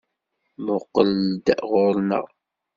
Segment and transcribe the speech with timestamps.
[0.65, 2.25] Muqqel-d ɣuṛ-nneɣ!